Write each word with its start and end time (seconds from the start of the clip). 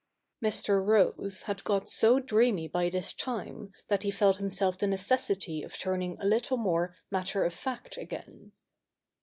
T90 0.01 0.07
THE 0.07 0.17
NEW 0.17 0.49
REPUBLIC 0.49 0.65
[r.K. 0.65 0.67
iv 0.67 0.83
Mr. 0.83 0.87
Rose 1.27 1.41
had 1.43 1.63
got 1.63 1.89
so 1.91 2.19
dreamy 2.19 2.67
by 2.67 2.89
this 2.89 3.13
time 3.13 3.71
that 3.87 4.01
he 4.01 4.09
felt 4.09 4.37
himself 4.37 4.79
the 4.79 4.87
necessity 4.87 5.61
of 5.61 5.77
turning 5.77 6.17
a 6.19 6.25
little 6.25 6.57
more 6.57 6.95
matter 7.11 7.43
of 7.43 7.53
fact 7.53 7.97
again. 7.97 8.51